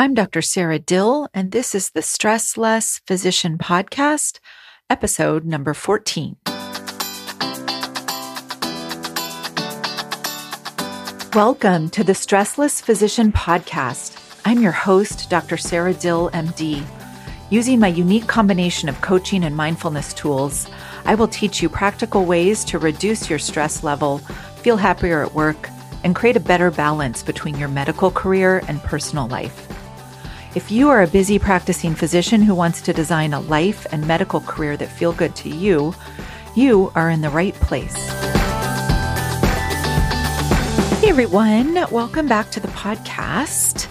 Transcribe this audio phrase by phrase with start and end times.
[0.00, 0.42] I'm Dr.
[0.42, 4.38] Sara Dill, and this is the Stress Less Physician Podcast,
[4.88, 6.36] episode number 14.
[11.34, 14.16] Welcome to the Stressless Physician Podcast.
[14.44, 15.56] I'm your host, Dr.
[15.56, 16.86] Sara Dill, MD.
[17.50, 20.68] Using my unique combination of coaching and mindfulness tools,
[21.06, 24.18] I will teach you practical ways to reduce your stress level,
[24.62, 25.68] feel happier at work,
[26.04, 29.67] and create a better balance between your medical career and personal life.
[30.54, 34.40] If you are a busy practicing physician who wants to design a life and medical
[34.40, 35.94] career that feel good to you,
[36.54, 37.94] you are in the right place.
[41.00, 43.88] Hey everyone, welcome back to the podcast.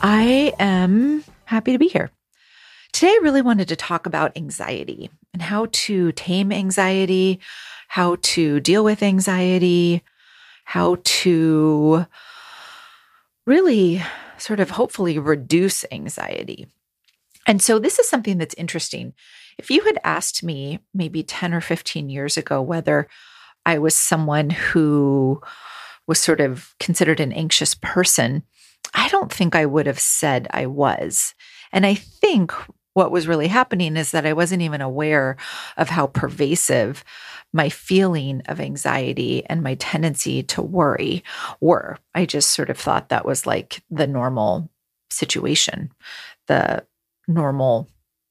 [0.00, 2.10] I am happy to be here.
[2.92, 7.40] Today, I really wanted to talk about anxiety and how to tame anxiety,
[7.88, 10.02] how to deal with anxiety,
[10.64, 12.06] how to
[13.44, 14.02] really
[14.44, 16.66] sort of hopefully reduce anxiety.
[17.46, 19.14] And so this is something that's interesting.
[19.56, 23.08] If you had asked me maybe 10 or 15 years ago whether
[23.64, 25.40] I was someone who
[26.06, 28.42] was sort of considered an anxious person,
[28.92, 31.34] I don't think I would have said I was.
[31.72, 32.52] And I think
[32.94, 35.36] what was really happening is that I wasn't even aware
[35.76, 37.04] of how pervasive
[37.52, 41.22] my feeling of anxiety and my tendency to worry
[41.60, 41.98] were.
[42.14, 44.70] I just sort of thought that was like the normal
[45.10, 45.92] situation,
[46.48, 46.84] the
[47.28, 47.88] normal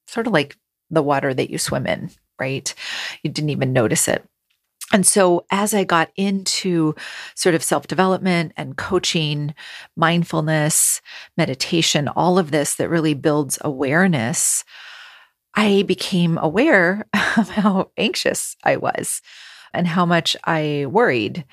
[0.08, 0.58] sort of like
[0.90, 2.74] the water that you swim in, right?
[3.24, 4.26] You didn't even notice it.
[4.94, 6.96] And so, as I got into
[7.36, 9.54] sort of self development and coaching,
[9.98, 11.02] mindfulness,
[11.36, 14.64] meditation, all of this that really builds awareness
[15.56, 17.06] I became aware
[17.38, 19.22] of how anxious I was
[19.74, 21.46] and how much I worried.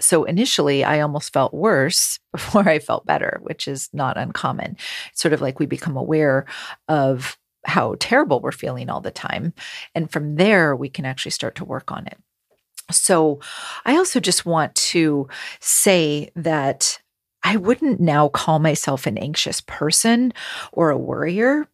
[0.00, 4.76] So initially, I almost felt worse before I felt better, which is not uncommon.
[5.12, 6.46] It's sort of like we become aware
[6.88, 7.36] of
[7.66, 9.52] how terrible we're feeling all the time.
[9.94, 12.16] And from there, we can actually start to work on it.
[12.90, 13.40] So
[13.84, 15.28] I also just want to
[15.60, 17.00] say that
[17.42, 20.32] I wouldn't now call myself an anxious person
[20.72, 21.66] or a worrier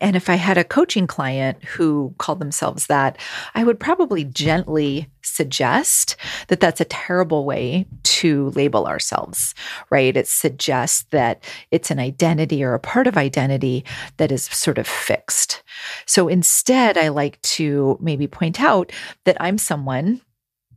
[0.00, 3.18] and if I had a coaching client who called themselves that,
[3.54, 6.16] I would probably gently suggest
[6.48, 9.54] that that's a terrible way to label ourselves,
[9.90, 10.16] right?
[10.16, 13.84] It suggests that it's an identity or a part of identity
[14.16, 15.62] that is sort of fixed.
[16.06, 18.92] So instead, I like to maybe point out
[19.24, 20.20] that I'm someone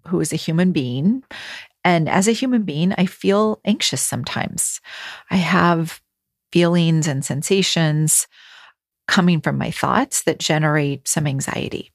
[0.08, 1.24] who is a human being.
[1.84, 4.82] And as a human being, I feel anxious sometimes.
[5.30, 6.02] I have
[6.52, 8.28] feelings and sensations
[9.08, 11.92] coming from my thoughts that generate some anxiety.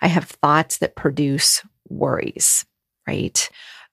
[0.00, 2.64] I have thoughts that produce worries,
[3.06, 3.48] right?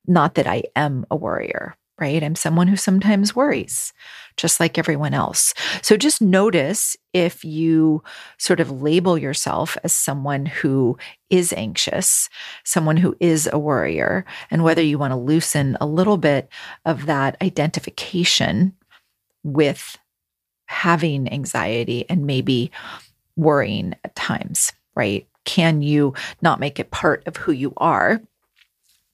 [0.07, 2.23] Not that I am a worrier, right?
[2.23, 3.93] I'm someone who sometimes worries,
[4.37, 5.53] just like everyone else.
[5.81, 8.03] So just notice if you
[8.37, 10.97] sort of label yourself as someone who
[11.29, 12.29] is anxious,
[12.63, 16.49] someone who is a worrier, and whether you want to loosen a little bit
[16.85, 18.73] of that identification
[19.43, 19.97] with
[20.67, 22.71] having anxiety and maybe
[23.35, 25.27] worrying at times, right?
[25.45, 28.21] Can you not make it part of who you are?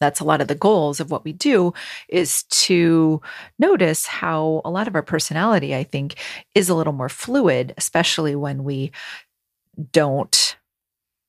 [0.01, 1.73] That's a lot of the goals of what we do
[2.09, 3.21] is to
[3.57, 6.15] notice how a lot of our personality, I think,
[6.53, 8.91] is a little more fluid, especially when we
[9.93, 10.57] don't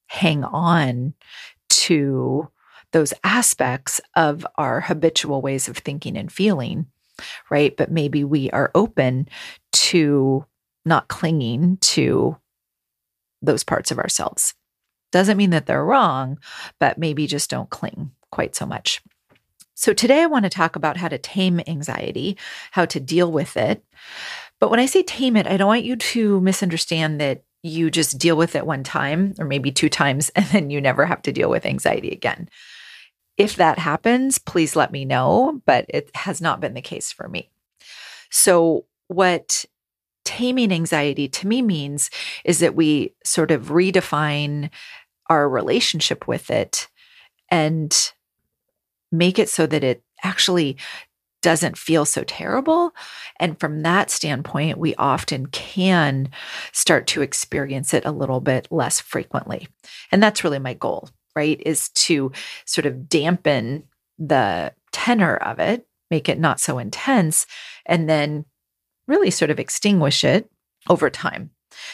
[0.06, 1.14] hang on
[1.68, 2.48] to
[2.90, 6.86] those aspects of our habitual ways of thinking and feeling
[7.50, 7.76] right?
[7.76, 9.28] But maybe we are open
[9.72, 10.44] to
[10.84, 12.36] not clinging to
[13.40, 14.54] those parts of ourselves.
[15.10, 16.38] Doesn't mean that they're wrong,
[16.80, 19.00] but maybe just don't cling quite so much.
[19.74, 22.36] So, today I want to talk about how to tame anxiety,
[22.72, 23.84] how to deal with it.
[24.58, 28.18] But when I say tame it, I don't want you to misunderstand that you just
[28.18, 31.32] deal with it one time or maybe two times and then you never have to
[31.32, 32.48] deal with anxiety again.
[33.38, 37.28] If that happens, please let me know, but it has not been the case for
[37.28, 37.50] me.
[38.30, 39.64] So, what
[40.24, 42.10] taming anxiety to me means
[42.44, 44.70] is that we sort of redefine
[45.28, 46.88] our relationship with it
[47.50, 48.12] and
[49.12, 50.76] make it so that it actually
[51.42, 52.92] doesn't feel so terrible.
[53.38, 56.30] And from that standpoint, we often can
[56.72, 59.68] start to experience it a little bit less frequently.
[60.12, 62.32] And that's really my goal right, is to
[62.64, 63.84] sort of dampen
[64.18, 67.46] the tenor of it, make it not so intense,
[67.86, 68.44] and then
[69.06, 70.50] really sort of extinguish it
[70.88, 71.50] over time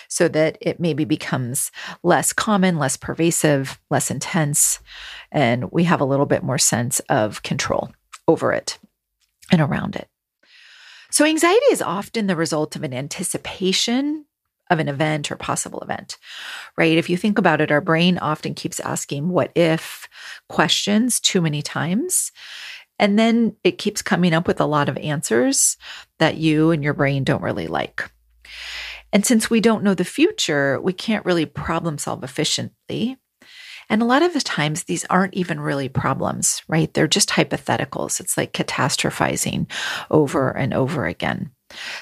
[0.09, 1.71] so that it maybe becomes
[2.03, 4.81] less common, less pervasive, less intense,
[5.31, 7.91] and we have a little bit more sense of control
[8.27, 8.79] over it
[9.51, 10.09] and around it.
[11.11, 14.27] So, anxiety is often the result of an anticipation
[14.71, 16.19] of an event or possible event,
[16.77, 16.99] right?
[16.99, 20.09] If you think about it, our brain often keeps asking what if
[20.49, 22.33] questions too many times.
[22.99, 25.77] And then it keeps coming up with a lot of answers
[26.19, 28.11] that you and your brain don't really like.
[29.13, 33.17] And since we don't know the future, we can't really problem solve efficiently.
[33.91, 36.93] And a lot of the times, these aren't even really problems, right?
[36.93, 38.21] They're just hypotheticals.
[38.21, 39.71] It's like catastrophizing
[40.11, 41.53] over and over again.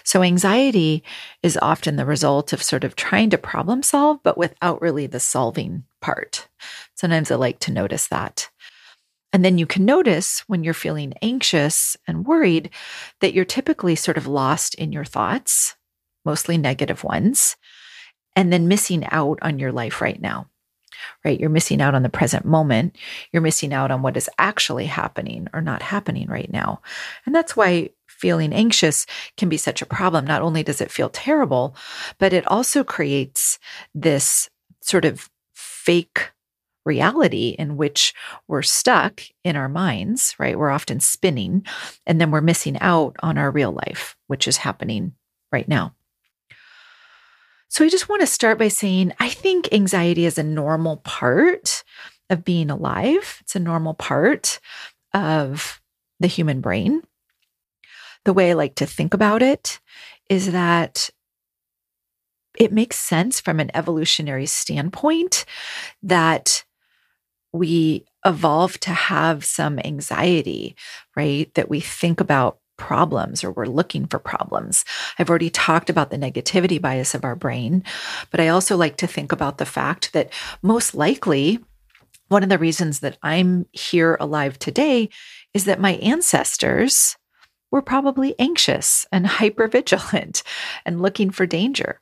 [0.04, 1.02] So, anxiety
[1.42, 5.20] is often the result of sort of trying to problem solve, but without really the
[5.20, 6.48] solving part.
[6.94, 8.50] Sometimes I like to notice that.
[9.32, 12.70] And then you can notice when you're feeling anxious and worried
[13.20, 15.75] that you're typically sort of lost in your thoughts,
[16.26, 17.56] mostly negative ones,
[18.34, 20.50] and then missing out on your life right now
[21.24, 21.38] right?
[21.38, 22.96] You're missing out on the present moment.
[23.32, 26.80] You're missing out on what is actually happening or not happening right now.
[27.24, 29.06] And that's why feeling anxious
[29.36, 30.24] can be such a problem.
[30.24, 31.76] Not only does it feel terrible,
[32.18, 33.58] but it also creates
[33.94, 34.48] this
[34.80, 36.32] sort of fake
[36.84, 38.14] reality in which
[38.46, 40.58] we're stuck in our minds, right?
[40.58, 41.66] We're often spinning
[42.06, 45.12] and then we're missing out on our real life, which is happening
[45.50, 45.95] right now.
[47.68, 51.84] So I just want to start by saying I think anxiety is a normal part
[52.30, 53.38] of being alive.
[53.42, 54.60] It's a normal part
[55.14, 55.80] of
[56.20, 57.02] the human brain.
[58.24, 59.80] The way I like to think about it
[60.28, 61.10] is that
[62.58, 65.44] it makes sense from an evolutionary standpoint
[66.02, 66.64] that
[67.52, 70.76] we evolve to have some anxiety,
[71.16, 71.52] right?
[71.54, 74.84] That we think about problems or we're looking for problems.
[75.18, 77.82] I've already talked about the negativity bias of our brain,
[78.30, 80.32] but I also like to think about the fact that
[80.62, 81.60] most likely
[82.28, 85.08] one of the reasons that I'm here alive today
[85.54, 87.16] is that my ancestors
[87.70, 90.42] were probably anxious and hypervigilant
[90.84, 92.00] and looking for danger.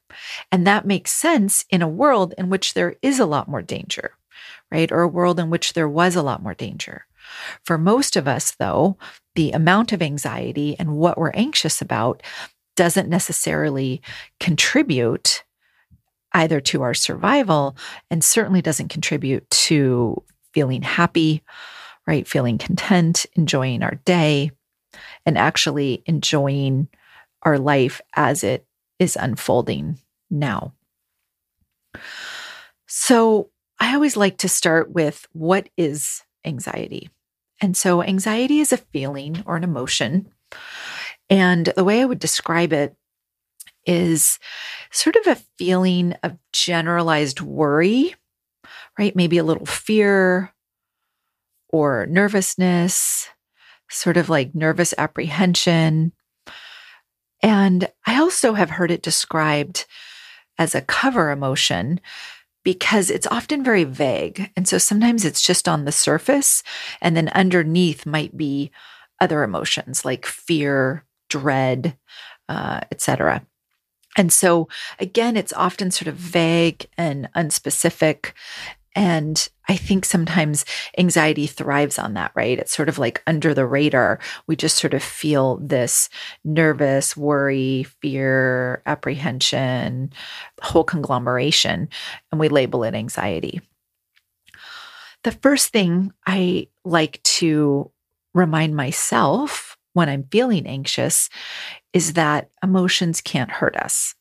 [0.51, 4.13] And that makes sense in a world in which there is a lot more danger,
[4.71, 4.91] right?
[4.91, 7.07] Or a world in which there was a lot more danger.
[7.65, 8.99] For most of us, though,
[9.35, 12.23] the amount of anxiety and what we're anxious about
[12.77, 14.03] doesn't necessarily
[14.41, 15.45] contribute
[16.33, 17.77] either to our survival
[18.11, 20.23] and certainly doesn't contribute to
[20.53, 21.43] feeling happy,
[22.07, 22.27] right?
[22.27, 24.51] Feeling content, enjoying our day,
[25.25, 26.89] and actually enjoying
[27.43, 28.67] our life as it
[28.99, 29.99] is unfolding
[30.31, 30.73] now.
[32.87, 33.51] So,
[33.81, 37.11] I always like to start with what is anxiety?
[37.65, 40.31] And so, anxiety is a feeling or an emotion.
[41.31, 42.95] And the way I would describe it
[43.87, 44.39] is
[44.91, 48.17] sort of a feeling of generalized worry,
[48.99, 49.17] right?
[49.17, 50.53] Maybe a little fear
[51.71, 53.31] or nervousness,
[53.89, 56.13] sort of like nervous apprehension.
[57.43, 59.87] And I also have heard it described
[60.59, 62.03] as a cover emotion
[62.65, 64.51] because it's often very vague.
[64.57, 66.63] And so sometimes it's just on the surface,
[67.01, 68.71] and then underneath might be
[69.21, 71.97] other emotions like fear, dread,
[72.49, 73.47] uh, etc.
[74.17, 74.69] And so
[74.99, 78.33] again, it's often sort of vague and unspecific.
[78.95, 80.65] And I think sometimes
[80.99, 82.59] anxiety thrives on that, right?
[82.59, 84.21] It's sort of like under the radar.
[84.47, 86.09] We just sort of feel this
[86.45, 90.13] nervous worry, fear, apprehension,
[90.63, 91.89] whole conglomeration,
[92.31, 93.61] and we label it anxiety.
[95.25, 97.91] The first thing I like to
[98.35, 101.31] remind myself when I'm feeling anxious
[101.93, 104.15] is that emotions can't hurt us.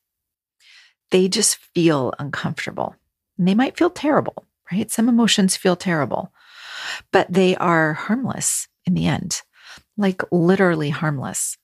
[1.11, 2.95] They just feel uncomfortable.
[3.37, 4.91] And they might feel terrible right?
[4.91, 6.33] Some emotions feel terrible,
[7.11, 9.41] but they are harmless in the end,
[9.97, 11.57] like literally harmless,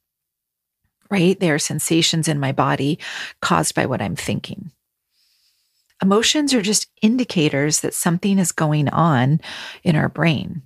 [1.10, 1.40] right?
[1.40, 3.00] They are sensations in my body
[3.42, 4.72] caused by what I'm thinking.
[6.02, 9.42] Emotions are just indicators that something is going on
[9.84, 10.62] in our brain.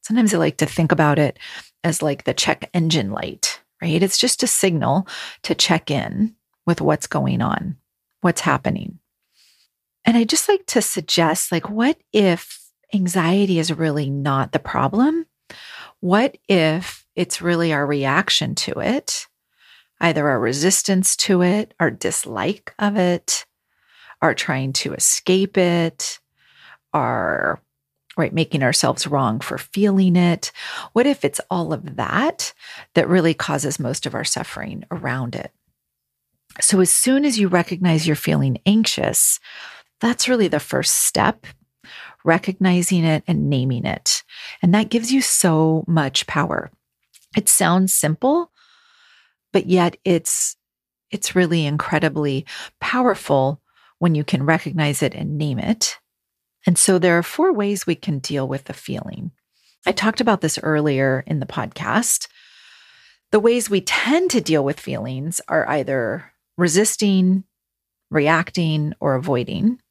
[0.00, 1.38] Sometimes I like to think about it
[1.84, 4.02] as like the check engine light, right?
[4.02, 5.06] It's just a signal
[5.42, 6.34] to check in
[6.66, 7.76] with what's going on,
[8.22, 8.98] what's happening.
[10.04, 12.60] And I just like to suggest like, what if
[12.92, 15.26] anxiety is really not the problem?
[16.00, 19.26] What if it's really our reaction to it,
[20.00, 23.46] either our resistance to it, our dislike of it,
[24.20, 26.18] our trying to escape it,
[26.92, 27.60] our
[28.16, 30.52] right making ourselves wrong for feeling it
[30.92, 32.52] what if it's all of that
[32.94, 35.50] that really causes most of our suffering around it
[36.60, 39.40] so as soon as you recognize you're feeling anxious
[40.02, 41.46] that's really the first step,
[42.24, 44.22] recognizing it and naming it.
[44.60, 46.70] And that gives you so much power.
[47.36, 48.50] It sounds simple,
[49.52, 50.56] but yet it's
[51.10, 52.46] it's really incredibly
[52.80, 53.60] powerful
[53.98, 55.98] when you can recognize it and name it.
[56.66, 59.30] And so there are four ways we can deal with the feeling.
[59.84, 62.28] I talked about this earlier in the podcast.
[63.30, 67.44] The ways we tend to deal with feelings are either resisting,
[68.10, 69.81] reacting, or avoiding.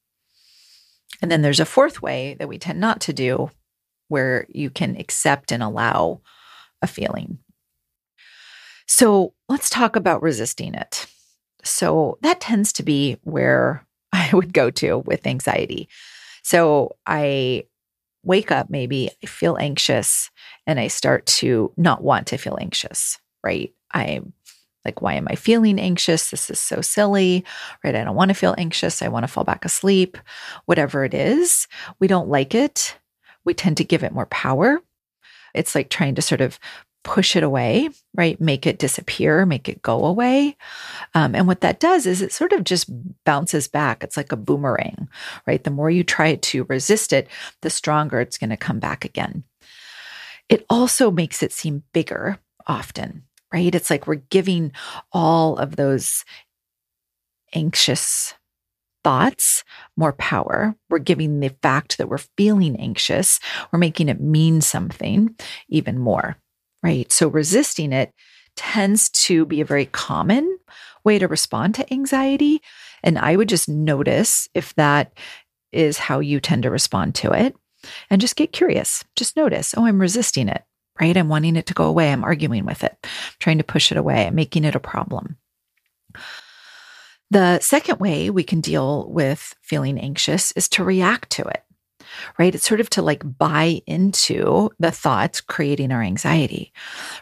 [1.21, 3.51] And then there's a fourth way that we tend not to do
[4.07, 6.21] where you can accept and allow
[6.81, 7.39] a feeling.
[8.87, 11.05] So let's talk about resisting it.
[11.63, 15.87] So that tends to be where I would go to with anxiety.
[16.43, 17.65] So I
[18.23, 20.29] wake up, maybe I feel anxious
[20.67, 23.73] and I start to not want to feel anxious, right?
[23.91, 24.33] I'm
[24.85, 26.29] like, why am I feeling anxious?
[26.29, 27.45] This is so silly,
[27.83, 27.95] right?
[27.95, 29.01] I don't want to feel anxious.
[29.01, 30.17] I want to fall back asleep,
[30.65, 31.67] whatever it is.
[31.99, 32.97] We don't like it.
[33.45, 34.81] We tend to give it more power.
[35.53, 36.59] It's like trying to sort of
[37.03, 38.39] push it away, right?
[38.39, 40.55] Make it disappear, make it go away.
[41.15, 42.89] Um, and what that does is it sort of just
[43.25, 44.03] bounces back.
[44.03, 45.09] It's like a boomerang,
[45.47, 45.63] right?
[45.63, 47.27] The more you try to resist it,
[47.61, 49.43] the stronger it's going to come back again.
[50.47, 53.23] It also makes it seem bigger often,
[53.53, 53.73] right?
[53.73, 54.71] It's like we're giving
[55.11, 56.23] all of those
[57.53, 58.33] anxious
[59.03, 59.63] thoughts
[59.97, 60.75] more power.
[60.89, 63.39] We're giving the fact that we're feeling anxious,
[63.71, 65.35] we're making it mean something
[65.69, 66.37] even more
[66.83, 67.11] right?
[67.11, 68.13] So resisting it
[68.55, 70.57] tends to be a very common
[71.03, 72.61] way to respond to anxiety.
[73.03, 75.13] And I would just notice if that
[75.71, 77.55] is how you tend to respond to it
[78.09, 79.03] and just get curious.
[79.15, 80.63] Just notice, oh, I'm resisting it,
[81.01, 81.17] right?
[81.17, 82.11] I'm wanting it to go away.
[82.11, 84.27] I'm arguing with it, I'm trying to push it away.
[84.27, 85.37] I'm making it a problem.
[87.31, 91.63] The second way we can deal with feeling anxious is to react to it
[92.37, 92.53] right?
[92.53, 96.71] It's sort of to like buy into the thoughts creating our anxiety,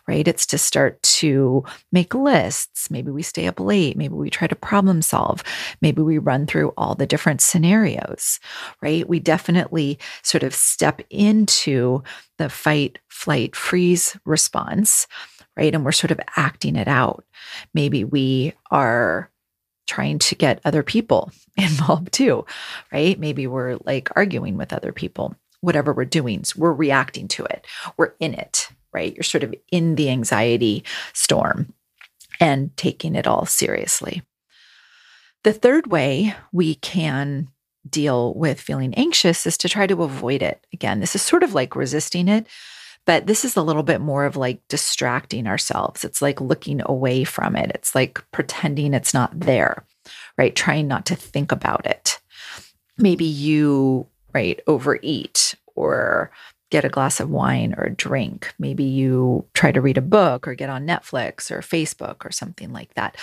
[0.08, 0.28] right?
[0.28, 2.90] It's to start to make lists.
[2.92, 3.98] Maybe we stay up late.
[3.98, 5.44] Maybe we try to problem solve.
[5.82, 8.40] Maybe we run through all the different scenarios,
[8.82, 9.08] right?
[9.08, 12.04] We definitely sort of step into
[12.38, 15.08] the fight, flight, freeze response,
[15.58, 15.76] right?
[15.76, 17.26] And we're sort of acting it out.
[17.74, 19.29] Maybe we are
[19.90, 22.46] trying to get other people involved too,
[22.94, 23.20] right?
[23.20, 26.44] Maybe we're like arguing with other people, whatever we're doing.
[26.44, 27.66] So we're reacting to it,
[27.98, 29.14] we're in it, right?
[29.14, 31.74] You're sort of in the anxiety storm
[32.40, 34.22] and taking it all seriously.
[35.44, 37.50] The third way we can
[37.90, 40.66] deal with feeling anxious is to try to avoid it.
[40.74, 42.46] Again, this is sort of like resisting it,
[43.10, 46.04] but this is a little bit more of like distracting ourselves.
[46.04, 47.72] It's like looking away from it.
[47.74, 49.84] It's like pretending it's not there,
[50.38, 50.56] right?
[50.56, 52.20] Trying not to think about it.
[53.00, 56.30] Maybe you, right, overeat or
[56.70, 58.54] get a glass of wine or a drink.
[58.60, 62.72] Maybe you try to read a book or get on Netflix or Facebook or something
[62.72, 63.18] like that.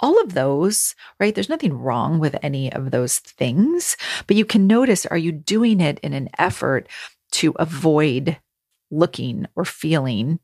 [0.00, 1.34] All of those, right?
[1.34, 5.80] There's nothing wrong with any of those things, but you can notice are you doing
[5.80, 6.88] it in an effort
[7.30, 8.36] to avoid
[8.90, 10.38] looking or feeling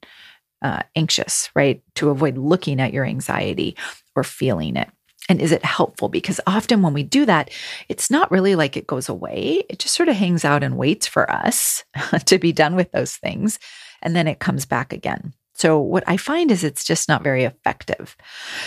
[0.63, 1.83] uh, anxious, right?
[1.97, 3.77] To avoid looking at your anxiety
[4.15, 4.89] or feeling it.
[5.29, 6.09] And is it helpful?
[6.09, 7.51] Because often when we do that,
[7.89, 9.65] it's not really like it goes away.
[9.69, 11.85] It just sort of hangs out and waits for us
[12.27, 13.59] to be done with those things.
[14.03, 15.33] And then it comes back again.
[15.57, 18.15] So, what I find is it's just not very effective.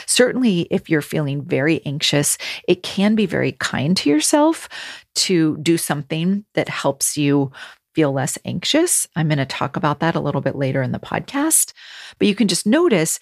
[0.08, 2.36] Certainly, if you're feeling very anxious,
[2.68, 4.68] it can be very kind to yourself
[5.16, 7.52] to do something that helps you
[8.00, 9.06] feel less anxious.
[9.18, 11.74] I'm going to talk about that a little bit later in the podcast.
[12.18, 13.20] But you can just notice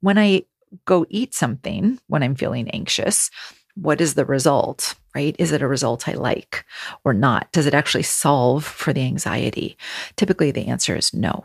[0.00, 0.44] when I
[0.86, 3.30] go eat something when I'm feeling anxious,
[3.74, 5.36] what is the result, right?
[5.38, 6.64] Is it a result I like
[7.04, 7.52] or not?
[7.52, 9.76] Does it actually solve for the anxiety?
[10.16, 11.44] Typically, the answer is no.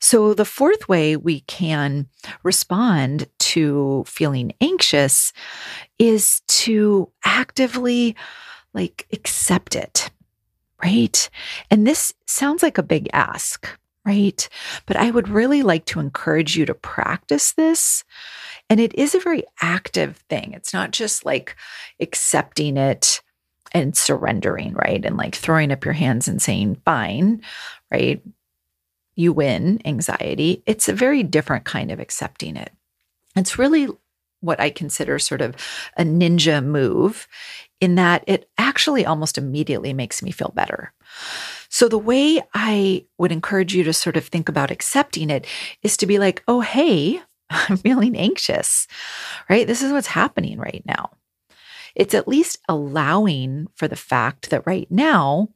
[0.00, 2.08] So, the fourth way we can
[2.42, 5.32] respond to feeling anxious
[5.98, 8.16] is to actively
[8.74, 10.10] like accept it
[10.82, 11.28] right?
[11.70, 13.68] And this sounds like a big ask,
[14.04, 14.48] right?
[14.86, 18.04] But I would really like to encourage you to practice this.
[18.70, 20.52] And it is a very active thing.
[20.52, 21.56] It's not just like
[22.00, 23.22] accepting it
[23.72, 25.04] and surrendering, right?
[25.04, 27.42] And like throwing up your hands and saying, fine,
[27.90, 28.22] right?
[29.14, 30.62] You win anxiety.
[30.64, 32.72] It's a very different kind of accepting it.
[33.36, 33.88] It's really
[34.40, 35.56] what I consider sort of
[35.96, 37.26] a ninja move
[37.80, 40.92] in that it actually almost immediately makes me feel better.
[41.68, 45.46] So, the way I would encourage you to sort of think about accepting it
[45.82, 47.20] is to be like, oh, hey,
[47.50, 48.86] I'm feeling anxious,
[49.48, 49.66] right?
[49.66, 51.10] This is what's happening right now.
[51.94, 55.48] It's at least allowing for the fact that right now,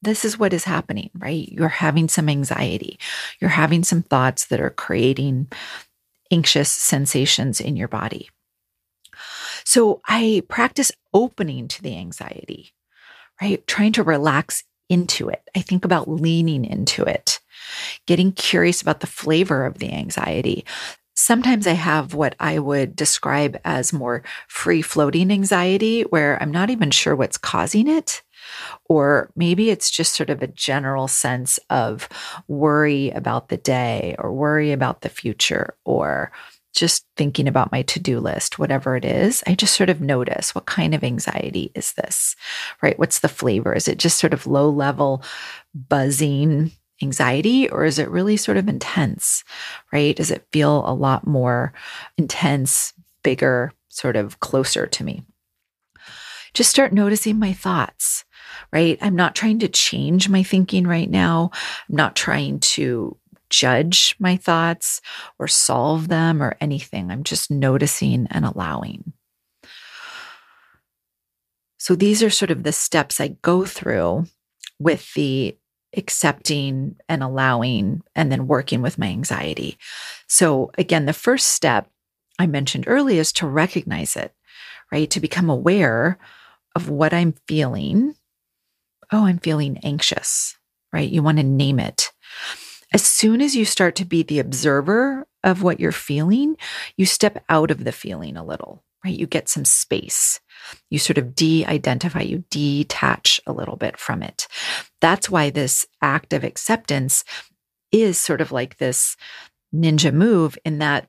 [0.00, 1.48] this is what is happening, right?
[1.48, 2.98] You're having some anxiety.
[3.40, 5.48] You're having some thoughts that are creating
[6.30, 8.30] anxious sensations in your body.
[9.68, 12.72] So I practice opening to the anxiety,
[13.38, 13.66] right?
[13.66, 15.42] Trying to relax into it.
[15.54, 17.38] I think about leaning into it,
[18.06, 20.64] getting curious about the flavor of the anxiety.
[21.14, 26.70] Sometimes I have what I would describe as more free floating anxiety, where I'm not
[26.70, 28.22] even sure what's causing it.
[28.88, 32.08] Or maybe it's just sort of a general sense of
[32.48, 36.32] worry about the day or worry about the future or
[36.74, 40.54] just thinking about my to do list, whatever it is, I just sort of notice
[40.54, 42.36] what kind of anxiety is this,
[42.82, 42.98] right?
[42.98, 43.74] What's the flavor?
[43.74, 45.22] Is it just sort of low level
[45.74, 46.72] buzzing
[47.02, 49.44] anxiety or is it really sort of intense,
[49.92, 50.16] right?
[50.16, 51.72] Does it feel a lot more
[52.16, 55.22] intense, bigger, sort of closer to me?
[56.54, 58.24] Just start noticing my thoughts,
[58.72, 58.98] right?
[59.00, 61.50] I'm not trying to change my thinking right now.
[61.88, 63.16] I'm not trying to
[63.50, 65.00] judge my thoughts
[65.38, 67.10] or solve them or anything.
[67.10, 69.12] I'm just noticing and allowing.
[71.78, 74.26] So these are sort of the steps I go through
[74.78, 75.56] with the
[75.96, 79.78] accepting and allowing and then working with my anxiety.
[80.26, 81.88] So again, the first step
[82.38, 84.32] I mentioned earlier is to recognize it,
[84.92, 85.10] right?
[85.10, 86.18] To become aware
[86.76, 88.14] of what I'm feeling.
[89.10, 90.56] Oh, I'm feeling anxious,
[90.92, 91.08] right?
[91.08, 92.12] You want to name it.
[92.92, 96.56] As soon as you start to be the observer of what you're feeling,
[96.96, 99.16] you step out of the feeling a little, right?
[99.16, 100.40] You get some space.
[100.90, 104.48] You sort of de identify, you detach a little bit from it.
[105.00, 107.24] That's why this act of acceptance
[107.92, 109.16] is sort of like this
[109.74, 111.08] ninja move in that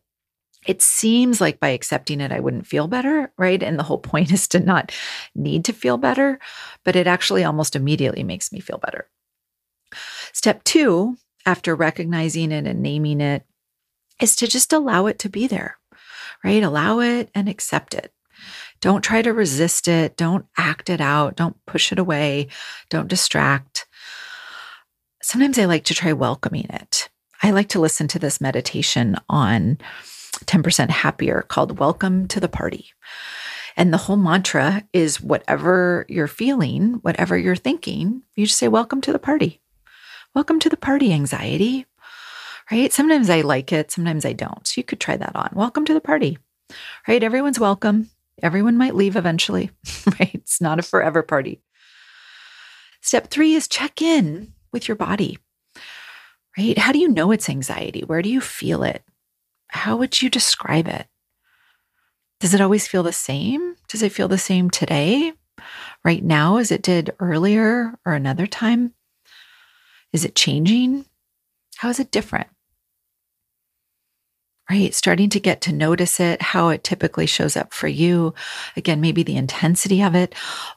[0.67, 3.63] it seems like by accepting it, I wouldn't feel better, right?
[3.63, 4.91] And the whole point is to not
[5.33, 6.39] need to feel better,
[6.83, 9.07] but it actually almost immediately makes me feel better.
[10.33, 11.17] Step two
[11.49, 13.43] after recognizing it and naming it
[14.21, 15.79] is to just allow it to be there,
[16.43, 16.61] right?
[16.61, 18.13] Allow it and accept it.
[18.81, 20.15] Don't try to resist it.
[20.15, 21.35] Don't act it out.
[21.35, 22.49] Don't push it away.
[22.91, 23.87] Don't distract.
[25.23, 27.09] Sometimes I like to try welcoming it.
[27.41, 29.79] I like to listen to this meditation on
[30.45, 32.91] 10% happier called Welcome to the Party.
[33.75, 39.01] And the whole mantra is whatever you're feeling, whatever you're thinking, you just say, Welcome
[39.01, 39.61] to the party.
[40.35, 41.87] Welcome to the party anxiety,
[42.69, 42.93] right?
[42.93, 44.65] Sometimes I like it, sometimes I don't.
[44.65, 45.49] So you could try that on.
[45.53, 46.37] Welcome to the party,
[47.07, 47.23] right?
[47.23, 48.11] Everyone's welcome.
[48.43, 49.71] Everyone might leave eventually,
[50.19, 50.31] right?
[50.35, 51.61] It's not a forever party.
[53.01, 55.39] Step three is check in with your body,
[56.55, 56.77] right?
[56.77, 58.01] How do you know it's anxiety?
[58.01, 59.03] Where do you feel it?
[59.69, 61.07] How would you describe it?
[62.39, 63.75] Does it always feel the same?
[63.87, 65.33] Does it feel the same today,
[66.05, 68.93] right now, as it did earlier or another time?
[70.13, 71.05] Is it changing?
[71.77, 72.47] How is it different?
[74.69, 74.93] Right?
[74.93, 78.33] Starting to get to notice it, how it typically shows up for you.
[78.77, 80.35] Again, maybe the intensity of it.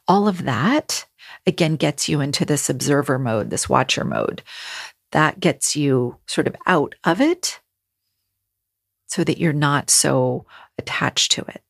[0.08, 1.04] All of that,
[1.46, 4.42] again, gets you into this observer mode, this watcher mode.
[5.12, 7.60] That gets you sort of out of it
[9.08, 10.46] so that you're not so
[10.78, 11.60] attached to it.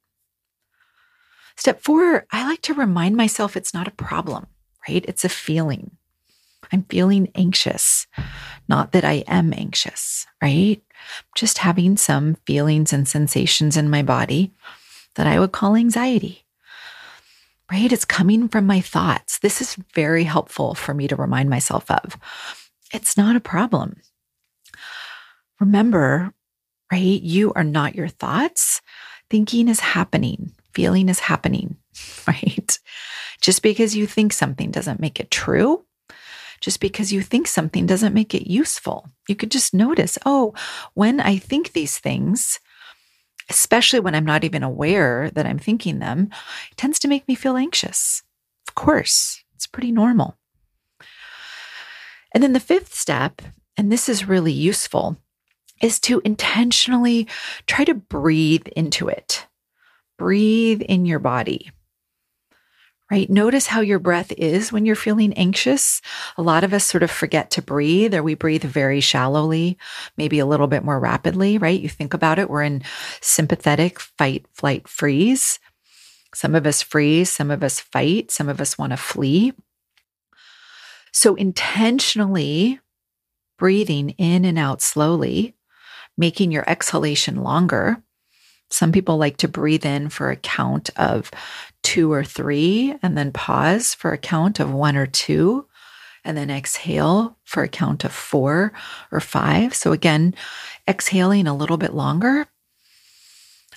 [1.56, 4.46] Step four, I like to remind myself it's not a problem,
[4.88, 5.04] right?
[5.08, 5.96] It's a feeling.
[6.72, 8.06] I'm feeling anxious.
[8.68, 10.82] Not that I am anxious, right?
[11.36, 14.52] Just having some feelings and sensations in my body
[15.16, 16.46] that I would call anxiety,
[17.70, 17.92] right?
[17.92, 19.38] It's coming from my thoughts.
[19.38, 22.16] This is very helpful for me to remind myself of.
[22.92, 24.00] It's not a problem.
[25.60, 26.32] Remember,
[26.90, 27.22] right?
[27.22, 28.80] You are not your thoughts.
[29.30, 31.76] Thinking is happening, feeling is happening,
[32.26, 32.78] right?
[33.40, 35.84] Just because you think something doesn't make it true.
[36.62, 39.10] Just because you think something doesn't make it useful.
[39.28, 40.54] You could just notice, oh,
[40.94, 42.60] when I think these things,
[43.50, 46.30] especially when I'm not even aware that I'm thinking them,
[46.76, 48.22] tends to make me feel anxious.
[48.68, 50.38] Of course, it's pretty normal.
[52.32, 53.42] And then the fifth step,
[53.76, 55.16] and this is really useful,
[55.82, 57.26] is to intentionally
[57.66, 59.48] try to breathe into it.
[60.16, 61.72] Breathe in your body
[63.12, 63.28] right?
[63.28, 66.00] Notice how your breath is when you're feeling anxious.
[66.38, 69.76] A lot of us sort of forget to breathe or we breathe very shallowly,
[70.16, 71.78] maybe a little bit more rapidly, right?
[71.78, 72.82] You think about it, we're in
[73.20, 75.60] sympathetic fight, flight, freeze.
[76.34, 79.52] Some of us freeze, some of us fight, some of us want to flee.
[81.12, 82.80] So intentionally
[83.58, 85.54] breathing in and out slowly,
[86.16, 88.02] making your exhalation longer.
[88.72, 91.30] Some people like to breathe in for a count of
[91.82, 95.66] two or three, and then pause for a count of one or two,
[96.24, 98.72] and then exhale for a count of four
[99.10, 99.74] or five.
[99.74, 100.34] So, again,
[100.88, 102.46] exhaling a little bit longer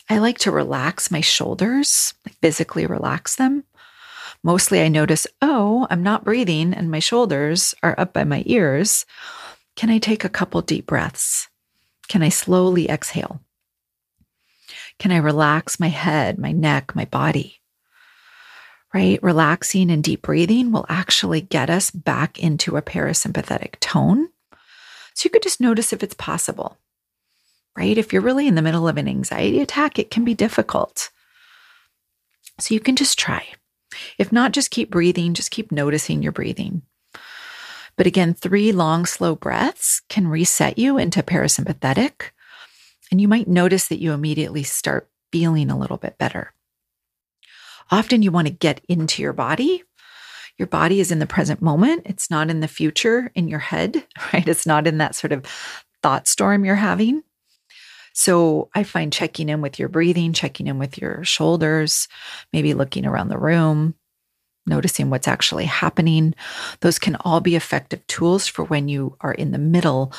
[0.09, 3.63] I like to relax my shoulders, like physically relax them.
[4.43, 9.07] Mostly I notice, oh, I'm not breathing and my shoulders are up by my ears.
[9.75, 11.47] Can I take a couple deep breaths?
[12.07, 13.41] Can I slowly exhale?
[14.99, 17.61] Can I relax my head, my neck, my body?
[18.93, 19.21] Right?
[19.21, 24.29] Relaxing and deep breathing will actually get us back into a parasympathetic tone.
[25.13, 26.77] So you could just notice if it's possible
[27.75, 27.97] right?
[27.97, 31.09] If you're really in the middle of an anxiety attack, it can be difficult.
[32.59, 33.45] So you can just try.
[34.17, 36.83] If not, just keep breathing, just keep noticing your breathing.
[37.97, 42.31] But again, three long, slow breaths can reset you into parasympathetic.
[43.11, 46.53] And you might notice that you immediately start feeling a little bit better.
[47.91, 49.83] Often you want to get into your body.
[50.57, 52.03] Your body is in the present moment.
[52.05, 54.47] It's not in the future in your head, right?
[54.47, 55.45] It's not in that sort of
[56.01, 57.23] thought storm you're having.
[58.13, 62.07] So I find checking in with your breathing, checking in with your shoulders,
[62.53, 63.93] maybe looking around the room,
[64.65, 66.33] noticing what's actually happening.
[66.79, 70.13] Those can all be effective tools for when you are in the middle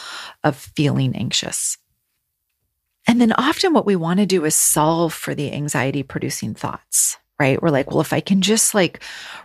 [0.44, 1.78] of feeling anxious.
[3.06, 7.18] And then often what we want to do is solve for the anxiety producing thoughts,
[7.38, 7.60] right?
[7.62, 9.02] We're like, well, if I can just like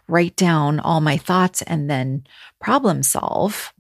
[0.08, 2.26] write down all my thoughts and then
[2.60, 3.72] problem solve,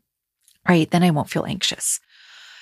[0.67, 1.99] right, then I won't feel anxious.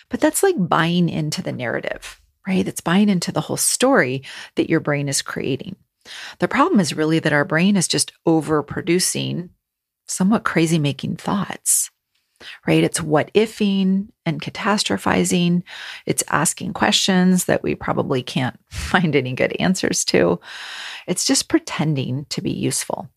[0.09, 2.65] But that's like buying into the narrative, right?
[2.65, 4.23] That's buying into the whole story
[4.55, 5.75] that your brain is creating.
[6.39, 9.49] The problem is really that our brain is just overproducing
[10.07, 11.91] somewhat crazy making thoughts,
[12.67, 12.83] right?
[12.83, 15.63] It's what ifing and catastrophizing.
[16.05, 20.39] It's asking questions that we probably can't find any good answers to.
[21.07, 23.09] It's just pretending to be useful.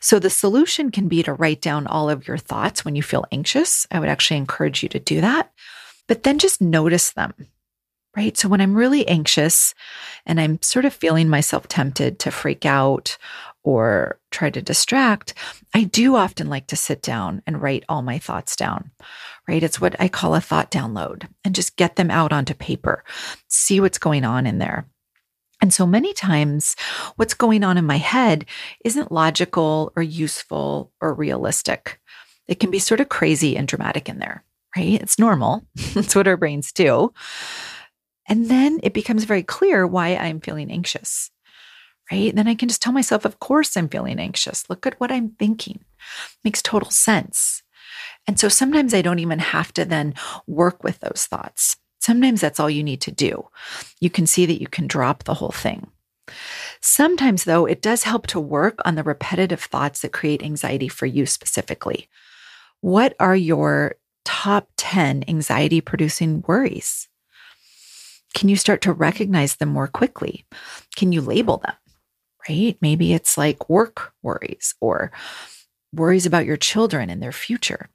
[0.00, 3.26] So, the solution can be to write down all of your thoughts when you feel
[3.30, 3.86] anxious.
[3.90, 5.52] I would actually encourage you to do that
[6.06, 7.34] but then just notice them,
[8.16, 8.36] right?
[8.36, 9.74] So when I'm really anxious
[10.24, 13.18] and I'm sort of feeling myself tempted to freak out
[13.66, 15.34] or try to distract,
[15.74, 18.92] I do often like to sit down and write all my thoughts down,
[19.48, 19.62] right?
[19.62, 23.04] It's what I call a thought download and just get them out onto paper,
[23.48, 24.86] see what's going on in there.
[25.60, 26.76] And so many times,
[27.16, 28.44] what's going on in my head
[28.84, 31.98] isn't logical or useful or realistic.
[32.46, 34.44] It can be sort of crazy and dramatic in there
[34.76, 35.00] right?
[35.00, 35.66] It's normal.
[35.94, 37.12] That's what our brains do.
[38.28, 41.30] And then it becomes very clear why I'm feeling anxious,
[42.10, 42.34] right?
[42.34, 44.68] Then I can just tell myself, of course I'm feeling anxious.
[44.68, 45.84] Look at what I'm thinking.
[46.44, 47.62] Makes total sense.
[48.26, 50.14] And so sometimes I don't even have to then
[50.46, 51.76] work with those thoughts.
[52.00, 53.48] Sometimes that's all you need to do.
[54.00, 55.88] You can see that you can drop the whole thing.
[56.80, 61.06] Sometimes, though, it does help to work on the repetitive thoughts that create anxiety for
[61.06, 62.08] you specifically.
[62.80, 67.08] What are your top 10 anxiety producing worries?
[68.34, 70.44] Can you start to recognize them more quickly?
[70.94, 71.74] Can you label them?
[72.48, 72.76] Right?
[72.80, 75.12] Maybe it's like work worries or
[75.92, 77.88] worries about your children and their future.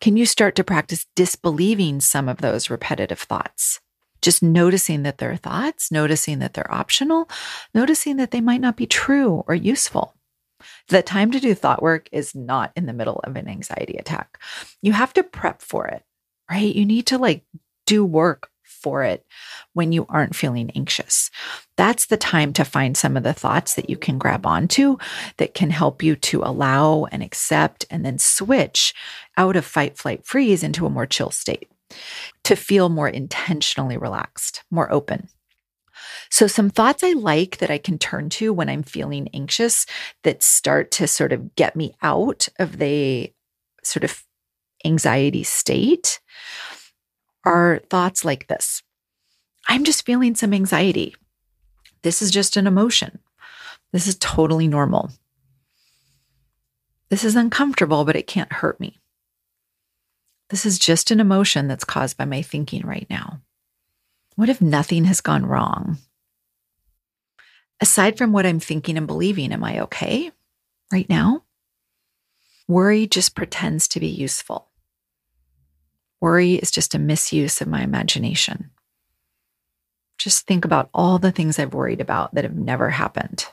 [0.00, 3.80] Can you start to practice disbelieving some of those repetitive thoughts?
[4.20, 7.28] Just noticing that they're thoughts, noticing that they're optional,
[7.74, 10.14] noticing that they might not be true or useful.
[10.88, 14.38] The time to do thought work is not in the middle of an anxiety attack.
[14.80, 16.04] You have to prep for it,
[16.48, 16.74] right?
[16.74, 17.44] You need to like
[17.86, 18.48] do work
[18.82, 19.24] for it
[19.72, 21.30] when you aren't feeling anxious.
[21.76, 24.98] That's the time to find some of the thoughts that you can grab onto
[25.36, 28.94] that can help you to allow and accept and then switch
[29.36, 31.68] out of fight, flight, freeze into a more chill state
[32.44, 35.28] to feel more intentionally relaxed, more open.
[36.30, 39.86] So, some thoughts I like that I can turn to when I'm feeling anxious
[40.24, 43.32] that start to sort of get me out of the
[43.84, 44.24] sort of
[44.84, 46.20] anxiety state
[47.44, 48.82] are thoughts like this
[49.68, 51.14] I'm just feeling some anxiety.
[52.02, 53.20] This is just an emotion.
[53.92, 55.10] This is totally normal.
[57.10, 59.00] This is uncomfortable, but it can't hurt me.
[60.48, 63.40] This is just an emotion that's caused by my thinking right now.
[64.34, 65.98] What if nothing has gone wrong?
[67.82, 70.30] aside from what I'm thinking and believing, am I okay
[70.92, 71.42] right now?
[72.68, 74.70] Worry just pretends to be useful.
[76.22, 78.70] Worry is just a misuse of my imagination.
[80.18, 83.46] Just think about all the things I've worried about that have never happened.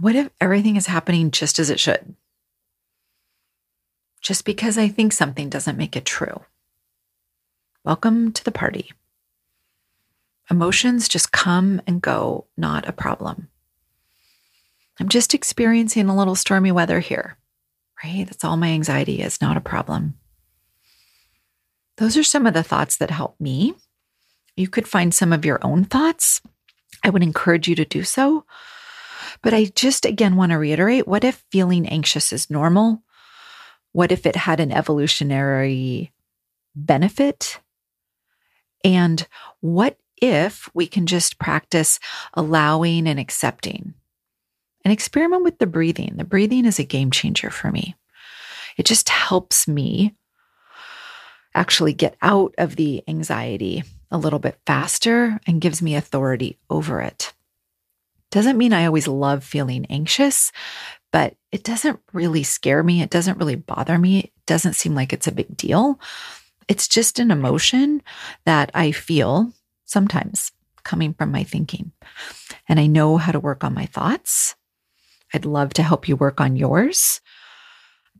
[0.00, 2.16] What if everything is happening just as it should?
[4.22, 6.40] Just because I think something doesn't make it true.
[7.84, 8.90] Welcome to the party.
[10.50, 13.48] Emotions just come and go, not a problem.
[14.98, 17.36] I'm just experiencing a little stormy weather here,
[18.02, 18.24] right?
[18.24, 20.14] That's all my anxiety is, not a problem.
[22.02, 23.74] Those are some of the thoughts that help me.
[24.56, 26.40] You could find some of your own thoughts.
[27.04, 28.44] I would encourage you to do so.
[29.40, 33.04] But I just again want to reiterate what if feeling anxious is normal?
[33.92, 36.10] What if it had an evolutionary
[36.74, 37.60] benefit?
[38.82, 39.24] And
[39.60, 42.00] what if we can just practice
[42.34, 43.94] allowing and accepting?
[44.84, 46.14] And experiment with the breathing.
[46.16, 47.94] The breathing is a game changer for me.
[48.76, 50.16] It just helps me
[51.54, 57.00] actually get out of the anxiety a little bit faster and gives me authority over
[57.00, 57.32] it.
[58.30, 60.52] Doesn't mean I always love feeling anxious,
[61.12, 63.02] but it doesn't really scare me.
[63.02, 64.20] It doesn't really bother me.
[64.20, 66.00] It doesn't seem like it's a big deal.
[66.68, 68.02] It's just an emotion
[68.46, 69.52] that I feel
[69.84, 71.92] sometimes coming from my thinking.
[72.68, 74.54] And I know how to work on my thoughts.
[75.34, 77.20] I'd love to help you work on yours.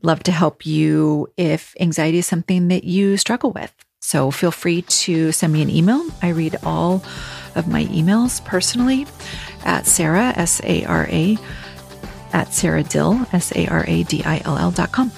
[0.05, 3.73] Love to help you if anxiety is something that you struggle with.
[4.01, 6.05] So feel free to send me an email.
[6.21, 7.01] I read all
[7.55, 9.07] of my emails personally
[9.63, 11.37] at Sara, S A R A,
[12.33, 15.09] at Sara Dill, S A R A D I L L dot com.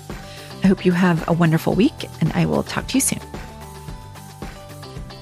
[0.64, 3.22] I hope you have a wonderful week and I will talk to you soon.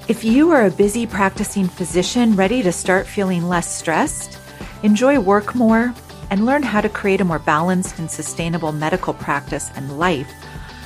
[0.09, 4.37] If you are a busy practicing physician ready to start feeling less stressed,
[4.83, 5.95] enjoy work more,
[6.33, 10.33] and learn how to create a more balanced and sustainable medical practice and life,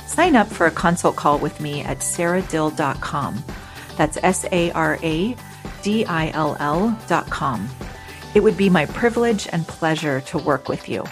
[0.06, 3.42] sign up for a consult call with me at saradill.com.
[3.96, 5.34] That's S A R A
[5.82, 7.66] D I L L.com.
[8.34, 11.02] It would be my privilege and pleasure to work with you.